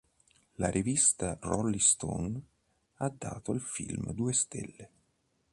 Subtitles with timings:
[0.55, 2.41] La rivista "Rolling Stone"
[2.95, 4.89] ha dato al film due stelle.